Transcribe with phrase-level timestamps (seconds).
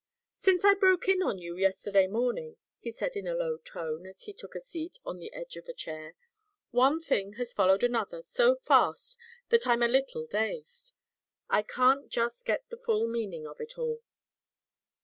[0.39, 4.23] "Since I broke in on you yesterday morning," he said in a low tone as
[4.23, 6.15] he took a seat on the edge of a chair,
[6.71, 9.15] "one thing has followed another so fast
[9.49, 10.93] that I'm a little dazed.
[11.51, 14.01] I can't just get the full meaning of it all."